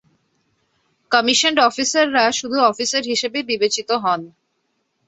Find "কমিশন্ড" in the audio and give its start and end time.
1.11-1.57